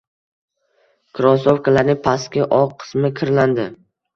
[1.19, 3.71] Krosovkalarni pastki oq qismi kirlandi.